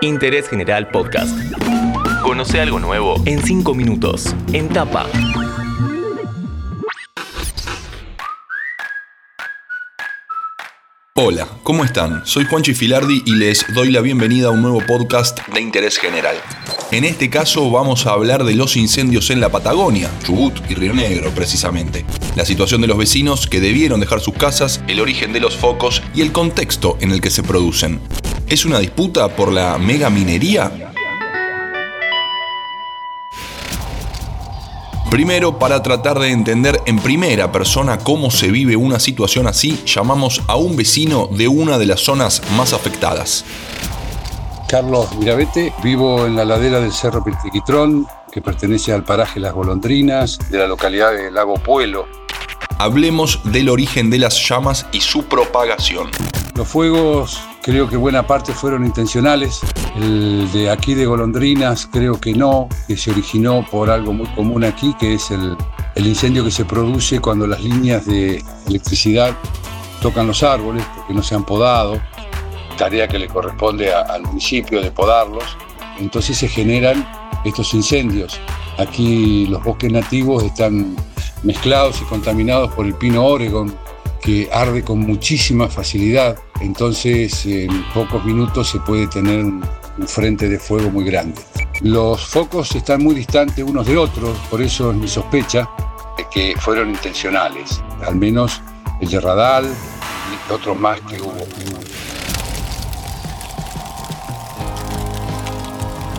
Interés 0.00 0.48
General 0.48 0.88
Podcast. 0.88 1.36
Conoce 2.22 2.60
algo 2.60 2.78
nuevo 2.78 3.20
en 3.26 3.42
5 3.42 3.74
minutos. 3.74 4.34
En 4.52 4.68
tapa. 4.68 5.06
Hola, 11.14 11.48
¿cómo 11.64 11.84
están? 11.84 12.24
Soy 12.24 12.44
Juanchi 12.44 12.74
Filardi 12.74 13.22
y 13.26 13.34
les 13.34 13.66
doy 13.74 13.90
la 13.90 14.00
bienvenida 14.00 14.48
a 14.48 14.50
un 14.50 14.62
nuevo 14.62 14.80
podcast 14.86 15.40
de 15.48 15.60
interés 15.60 15.98
general. 15.98 16.36
En 16.92 17.04
este 17.04 17.28
caso 17.28 17.70
vamos 17.70 18.06
a 18.06 18.12
hablar 18.12 18.44
de 18.44 18.54
los 18.54 18.76
incendios 18.76 19.30
en 19.30 19.40
la 19.40 19.50
Patagonia, 19.50 20.10
Chubut 20.24 20.58
y 20.70 20.74
Río 20.74 20.94
Negro 20.94 21.32
precisamente. 21.32 22.04
La 22.36 22.44
situación 22.44 22.80
de 22.82 22.86
los 22.86 22.96
vecinos 22.96 23.48
que 23.48 23.60
debieron 23.60 23.98
dejar 23.98 24.20
sus 24.20 24.34
casas, 24.34 24.80
el 24.86 25.00
origen 25.00 25.32
de 25.32 25.40
los 25.40 25.56
focos 25.56 26.02
y 26.14 26.20
el 26.20 26.30
contexto 26.30 26.96
en 27.00 27.10
el 27.10 27.20
que 27.20 27.30
se 27.30 27.42
producen. 27.42 28.00
¿Es 28.48 28.64
una 28.64 28.78
disputa 28.78 29.28
por 29.28 29.52
la 29.52 29.76
mega 29.76 30.08
minería? 30.08 30.72
Primero, 35.10 35.58
para 35.58 35.82
tratar 35.82 36.18
de 36.18 36.30
entender 36.30 36.80
en 36.86 36.98
primera 36.98 37.52
persona 37.52 37.98
cómo 37.98 38.30
se 38.30 38.50
vive 38.50 38.74
una 38.74 38.98
situación 39.00 39.46
así, 39.46 39.82
llamamos 39.84 40.40
a 40.46 40.56
un 40.56 40.76
vecino 40.76 41.28
de 41.30 41.46
una 41.46 41.76
de 41.76 41.84
las 41.84 42.00
zonas 42.00 42.40
más 42.56 42.72
afectadas. 42.72 43.44
Carlos 44.66 45.14
Mirabete, 45.18 45.74
vivo 45.82 46.24
en 46.24 46.34
la 46.34 46.46
ladera 46.46 46.80
del 46.80 46.92
Cerro 46.92 47.22
Pirtiquitrón, 47.22 48.06
que 48.32 48.40
pertenece 48.40 48.94
al 48.94 49.04
paraje 49.04 49.40
Las 49.40 49.52
Golondrinas, 49.52 50.38
de 50.50 50.56
la 50.56 50.66
localidad 50.66 51.12
de 51.12 51.30
Lago 51.30 51.54
Puelo. 51.54 52.06
Hablemos 52.80 53.40
del 53.42 53.70
origen 53.70 54.08
de 54.08 54.20
las 54.20 54.48
llamas 54.48 54.86
y 54.92 55.00
su 55.00 55.24
propagación. 55.24 56.10
Los 56.54 56.68
fuegos 56.68 57.40
creo 57.60 57.88
que 57.88 57.96
buena 57.96 58.24
parte 58.24 58.52
fueron 58.52 58.84
intencionales. 58.84 59.62
El 59.96 60.48
de 60.52 60.70
aquí 60.70 60.94
de 60.94 61.04
Golondrinas 61.04 61.88
creo 61.90 62.20
que 62.20 62.32
no, 62.32 62.68
que 62.86 62.96
se 62.96 63.10
originó 63.10 63.66
por 63.68 63.90
algo 63.90 64.12
muy 64.12 64.28
común 64.28 64.62
aquí, 64.62 64.94
que 65.00 65.14
es 65.14 65.32
el, 65.32 65.56
incendio 65.96 66.44
que 66.44 66.52
se 66.52 66.64
produce 66.64 67.18
cuando 67.18 67.48
las 67.48 67.60
líneas 67.64 68.06
de 68.06 68.44
electricidad 68.68 69.36
tocan 70.00 70.28
los 70.28 70.44
árboles 70.44 70.84
porque 70.94 71.14
no 71.14 71.24
se 71.24 71.34
han 71.34 71.44
podado, 71.44 72.00
tarea 72.76 73.08
que 73.08 73.18
le 73.18 73.26
corresponde 73.26 73.92
al 73.92 74.22
municipio 74.22 74.80
de 74.80 74.92
podarlos. 74.92 75.44
Entonces 75.98 76.38
se 76.38 76.46
generan 76.46 77.04
estos 77.44 77.74
incendios. 77.74 78.40
Aquí 78.78 79.46
los 79.46 79.64
bosques 79.64 79.90
nativos 79.90 80.44
están 80.44 80.94
mezclados 81.42 82.00
y 82.00 82.04
contaminados 82.04 82.72
por 82.72 82.86
el 82.86 82.94
pino 82.94 83.24
Oregon, 83.24 83.74
que 84.20 84.48
arde 84.52 84.82
con 84.82 85.00
muchísima 85.00 85.68
facilidad, 85.68 86.36
entonces 86.60 87.46
en 87.46 87.84
pocos 87.94 88.24
minutos 88.24 88.68
se 88.68 88.80
puede 88.80 89.06
tener 89.06 89.44
un 89.44 89.62
frente 90.06 90.48
de 90.48 90.58
fuego 90.58 90.90
muy 90.90 91.04
grande. 91.04 91.40
Los 91.80 92.26
focos 92.26 92.74
están 92.74 93.02
muy 93.02 93.14
distantes 93.14 93.64
unos 93.64 93.86
de 93.86 93.96
otros, 93.96 94.36
por 94.50 94.60
eso 94.60 94.90
es 94.90 94.96
mi 94.96 95.08
sospecha 95.08 95.68
de 96.16 96.26
que 96.30 96.54
fueron 96.58 96.90
intencionales, 96.90 97.80
al 98.04 98.16
menos 98.16 98.60
el 99.00 99.08
de 99.08 99.20
Radal 99.20 99.66
y 99.66 100.52
otros 100.52 100.78
más 100.78 101.00
que 101.02 101.20
hubo. 101.20 101.36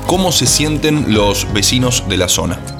¿Cómo 0.07 0.31
se 0.31 0.47
sienten 0.47 1.13
los 1.13 1.51
vecinos 1.53 2.03
de 2.09 2.17
la 2.17 2.27
zona? 2.27 2.78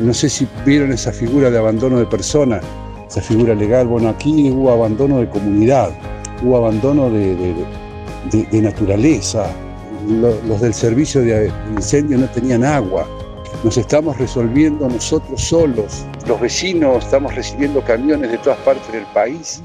No 0.00 0.14
sé 0.14 0.28
si 0.28 0.48
vieron 0.64 0.92
esa 0.92 1.12
figura 1.12 1.50
de 1.50 1.58
abandono 1.58 1.98
de 1.98 2.06
personas 2.06 2.64
esa 3.10 3.20
figura 3.20 3.54
legal. 3.54 3.86
Bueno, 3.88 4.08
aquí 4.08 4.50
hubo 4.50 4.70
abandono 4.70 5.18
de 5.18 5.28
comunidad, 5.28 5.90
hubo 6.42 6.56
abandono 6.56 7.10
de, 7.10 7.66
naturaleza. 8.52 9.50
Los, 10.08 10.60
del 10.60 10.72
servicio 10.72 11.20
de 11.20 11.52
incendio 11.74 12.18
no 12.18 12.26
tenían 12.28 12.64
agua. 12.64 13.06
Nos 13.64 13.76
estamos 13.76 14.16
resolviendo 14.16 14.88
nosotros 14.88 15.42
solos. 15.42 16.06
Los 16.26 16.40
vecinos 16.40 17.04
estamos 17.04 17.34
recibiendo 17.34 17.82
camiones 17.82 18.30
de 18.30 18.38
todas 18.38 18.58
partes 18.60 18.90
del 18.92 19.04
país. 19.12 19.62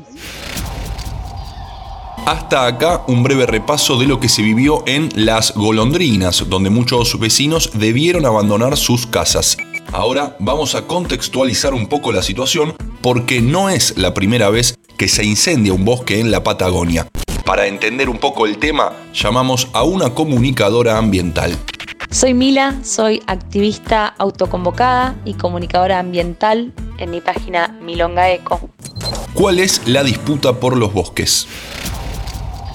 Hasta 2.25 2.65
acá 2.65 3.03
un 3.07 3.21
breve 3.21 3.45
repaso 3.45 3.99
de 3.99 4.07
lo 4.07 4.19
que 4.19 4.27
se 4.27 4.41
vivió 4.41 4.83
en 4.87 5.09
Las 5.13 5.53
Golondrinas, 5.53 6.43
donde 6.49 6.71
muchos 6.71 7.19
vecinos 7.19 7.69
debieron 7.75 8.25
abandonar 8.25 8.75
sus 8.77 9.05
casas. 9.05 9.57
Ahora 9.91 10.35
vamos 10.39 10.75
a 10.75 10.87
contextualizar 10.87 11.73
un 11.73 11.87
poco 11.87 12.11
la 12.11 12.21
situación 12.21 12.75
porque 13.01 13.41
no 13.41 13.69
es 13.69 13.97
la 13.97 14.13
primera 14.13 14.49
vez 14.49 14.77
que 14.97 15.07
se 15.07 15.23
incendia 15.23 15.73
un 15.73 15.85
bosque 15.85 16.19
en 16.19 16.31
la 16.31 16.43
Patagonia. 16.43 17.07
Para 17.45 17.67
entender 17.67 18.09
un 18.09 18.17
poco 18.17 18.45
el 18.45 18.57
tema, 18.57 18.93
llamamos 19.13 19.67
a 19.73 19.83
una 19.83 20.13
comunicadora 20.13 20.97
ambiental. 20.97 21.55
Soy 22.09 22.33
Mila, 22.33 22.79
soy 22.83 23.21
activista 23.27 24.07
autoconvocada 24.07 25.15
y 25.25 25.33
comunicadora 25.33 25.99
ambiental 25.99 26.73
en 26.97 27.11
mi 27.11 27.21
página 27.21 27.77
Milonga 27.81 28.31
Eco. 28.31 28.69
¿Cuál 29.33 29.59
es 29.59 29.81
la 29.85 30.03
disputa 30.03 30.53
por 30.53 30.77
los 30.77 30.93
bosques? 30.93 31.47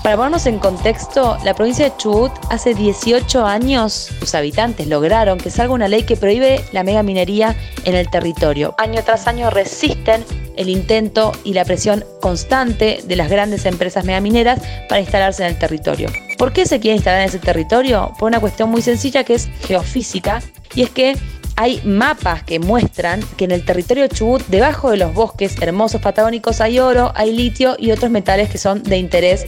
Para 0.03 0.17
ponernos 0.17 0.47
en 0.47 0.59
contexto, 0.59 1.37
la 1.45 1.53
provincia 1.53 1.85
de 1.85 1.97
Chubut 1.99 2.33
hace 2.49 2.75
18 2.75 3.45
años 3.45 4.11
sus 4.19 4.35
habitantes 4.35 4.87
lograron 4.87 5.37
que 5.37 5.51
salga 5.51 5.75
una 5.75 5.89
ley 5.89 6.05
que 6.05 6.17
prohíbe 6.17 6.65
la 6.73 6.83
megaminería 6.85 7.55
en 7.85 7.95
el 7.95 8.09
territorio. 8.09 8.75
Año 8.79 9.03
tras 9.05 9.27
año 9.27 9.51
resisten 9.51 10.25
el 10.57 10.71
intento 10.71 11.33
y 11.45 11.53
la 11.53 11.67
presión 11.67 12.03
constante 12.23 13.01
de 13.05 13.17
las 13.17 13.29
grandes 13.29 13.67
empresas 13.67 14.07
megamineras 14.07 14.61
para 14.89 15.03
instalarse 15.03 15.43
en 15.43 15.51
el 15.51 15.59
territorio. 15.59 16.09
¿Por 16.39 16.55
qué 16.55 16.65
se 16.65 16.81
quiere 16.81 16.97
instalar 16.97 17.21
en 17.21 17.29
ese 17.29 17.39
territorio? 17.39 18.13
Por 18.19 18.29
una 18.29 18.41
cuestión 18.41 18.71
muy 18.71 18.81
sencilla 18.81 19.25
que 19.25 19.35
es 19.35 19.51
geofísica 19.67 20.41
y 20.75 20.81
es 20.81 20.91
que 20.91 21.15
hay 21.57 21.83
mapas 21.85 22.43
que 22.43 22.59
muestran 22.59 23.21
que 23.37 23.45
en 23.45 23.51
el 23.51 23.67
territorio 23.67 24.05
de 24.05 24.09
Chubut, 24.09 24.43
debajo 24.47 24.91
de 24.91 24.97
los 24.97 25.13
bosques 25.13 25.61
hermosos 25.61 26.01
patagónicos, 26.01 26.63
hay 26.63 26.79
oro, 26.79 27.13
hay 27.15 27.33
litio 27.35 27.77
y 27.79 27.91
otros 27.91 28.11
metales 28.11 28.49
que 28.49 28.57
son 28.57 28.83
de 28.83 28.97
interés 28.97 29.45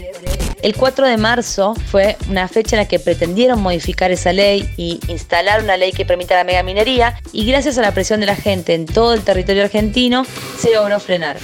el 0.62 0.76
4 0.76 1.08
de 1.08 1.16
marzo 1.16 1.74
fue 1.74 2.16
una 2.28 2.48
fecha 2.48 2.76
en 2.76 2.82
la 2.82 2.88
que 2.88 3.00
pretendieron 3.00 3.60
modificar 3.60 4.12
esa 4.12 4.32
ley 4.32 4.68
y 4.76 5.00
instalar 5.08 5.62
una 5.62 5.76
ley 5.76 5.92
que 5.92 6.06
permita 6.06 6.36
la 6.36 6.44
megaminería 6.44 7.20
y 7.32 7.44
gracias 7.44 7.78
a 7.78 7.82
la 7.82 7.92
presión 7.92 8.20
de 8.20 8.26
la 8.26 8.36
gente 8.36 8.74
en 8.74 8.86
todo 8.86 9.12
el 9.12 9.22
territorio 9.22 9.64
argentino 9.64 10.24
se 10.58 10.72
logró 10.72 11.00
frenar. 11.00 11.36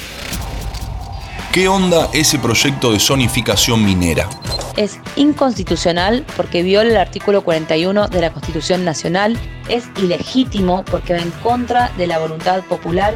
¿Qué 1.53 1.67
onda 1.67 2.09
ese 2.13 2.39
proyecto 2.39 2.93
de 2.93 3.01
zonificación 3.01 3.85
minera? 3.85 4.29
Es 4.77 5.01
inconstitucional 5.17 6.25
porque 6.37 6.63
viola 6.63 6.91
el 6.91 6.97
artículo 6.97 7.43
41 7.43 8.09
de 8.09 8.21
la 8.21 8.33
Constitución 8.33 8.85
Nacional, 8.85 9.37
es 9.69 9.85
ilegítimo 9.97 10.85
porque 10.85 11.15
va 11.15 11.19
en 11.19 11.33
contra 11.43 11.91
de 11.97 12.07
la 12.07 12.19
voluntad 12.19 12.63
popular 12.65 13.15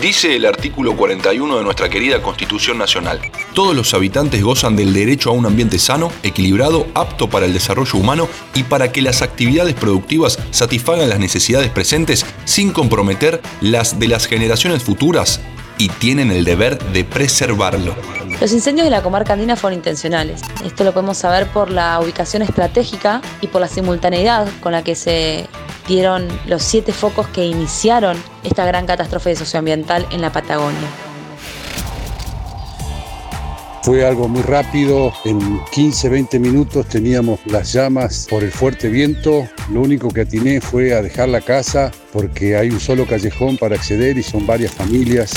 Dice 0.00 0.34
el 0.36 0.46
artículo 0.46 0.96
41 0.96 1.58
de 1.58 1.64
nuestra 1.64 1.90
querida 1.90 2.22
Constitución 2.22 2.78
Nacional. 2.78 3.20
Todos 3.52 3.76
los 3.76 3.92
habitantes 3.92 4.42
gozan 4.42 4.74
del 4.74 4.94
derecho 4.94 5.28
a 5.28 5.34
un 5.34 5.44
ambiente 5.44 5.78
sano, 5.78 6.10
equilibrado, 6.22 6.86
apto 6.94 7.28
para 7.28 7.44
el 7.44 7.52
desarrollo 7.52 7.98
humano 7.98 8.26
y 8.54 8.62
para 8.62 8.90
que 8.90 9.02
las 9.02 9.20
actividades 9.20 9.74
productivas 9.74 10.38
satisfagan 10.50 11.10
las 11.10 11.18
necesidades 11.18 11.70
presentes 11.70 12.24
sin 12.46 12.72
comprometer 12.72 13.42
las 13.60 13.98
de 13.98 14.08
las 14.08 14.26
generaciones 14.26 14.82
futuras 14.82 15.40
y 15.76 15.88
tienen 15.88 16.30
el 16.30 16.44
deber 16.44 16.78
de 16.92 17.04
preservarlo. 17.04 17.94
Los 18.40 18.52
incendios 18.52 18.86
de 18.86 18.90
la 18.90 19.02
comarca 19.02 19.34
andina 19.34 19.56
fueron 19.56 19.78
intencionales. 19.78 20.40
Esto 20.64 20.84
lo 20.84 20.92
podemos 20.92 21.18
saber 21.18 21.48
por 21.48 21.70
la 21.70 22.00
ubicación 22.00 22.42
estratégica 22.42 23.20
y 23.40 23.48
por 23.48 23.60
la 23.60 23.68
simultaneidad 23.68 24.48
con 24.60 24.72
la 24.72 24.82
que 24.82 24.94
se 24.94 25.48
dieron 25.86 26.28
los 26.46 26.62
siete 26.62 26.92
focos 26.92 27.28
que 27.28 27.44
iniciaron 27.44 28.16
esta 28.42 28.64
gran 28.64 28.86
catástrofe 28.86 29.34
socioambiental 29.36 30.06
en 30.10 30.20
la 30.20 30.32
Patagonia. 30.32 30.88
Fue 33.82 34.06
algo 34.06 34.28
muy 34.28 34.42
rápido, 34.42 35.12
en 35.24 35.60
15, 35.72 36.08
20 36.08 36.38
minutos 36.38 36.86
teníamos 36.86 37.40
las 37.46 37.72
llamas 37.72 38.28
por 38.30 38.44
el 38.44 38.52
fuerte 38.52 38.88
viento. 38.88 39.48
Lo 39.72 39.80
único 39.80 40.08
que 40.08 40.20
atiné 40.20 40.60
fue 40.60 40.94
a 40.94 41.02
dejar 41.02 41.28
la 41.28 41.40
casa 41.40 41.90
porque 42.12 42.56
hay 42.56 42.70
un 42.70 42.78
solo 42.78 43.06
callejón 43.06 43.56
para 43.58 43.74
acceder 43.74 44.16
y 44.18 44.22
son 44.22 44.46
varias 44.46 44.70
familias. 44.70 45.34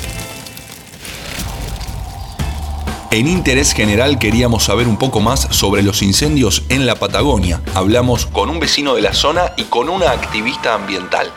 En 3.16 3.30
Interés 3.30 3.72
General 3.72 4.20
queríamos 4.20 4.66
saber 4.66 4.90
un 4.90 4.98
poco 4.98 5.22
más 5.22 5.48
sobre 5.52 5.84
los 5.84 6.02
incendios 6.02 6.64
en 6.68 6.86
la 6.86 6.96
Patagonia. 6.96 7.62
Hablamos 7.74 8.26
con 8.26 8.50
un 8.50 8.60
vecino 8.60 8.94
de 8.94 9.02
la 9.02 9.14
zona 9.14 9.54
y 9.56 9.64
con 9.64 9.88
una 9.88 10.12
activista 10.12 10.74
ambiental. 10.74 11.32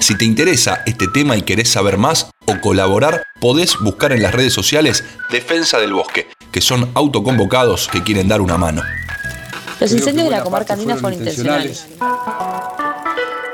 Si 0.00 0.16
te 0.16 0.24
interesa 0.24 0.82
este 0.86 1.08
tema 1.08 1.36
y 1.36 1.42
querés 1.42 1.68
saber 1.68 1.98
más 1.98 2.30
o 2.46 2.58
colaborar, 2.62 3.24
podés 3.38 3.76
buscar 3.80 4.12
en 4.12 4.22
las 4.22 4.32
redes 4.32 4.54
sociales 4.54 5.04
Defensa 5.30 5.78
del 5.78 5.92
Bosque, 5.92 6.28
que 6.50 6.62
son 6.62 6.90
autoconvocados 6.94 7.88
que 7.88 8.02
quieren 8.02 8.28
dar 8.28 8.40
una 8.40 8.56
mano. 8.56 8.82
Los 9.78 9.92
incendios 9.92 10.24
de 10.24 10.30
la 10.30 10.42
comarca 10.42 10.72
andina 10.72 10.96
fueron 10.96 11.18
intencionales. 11.18 11.86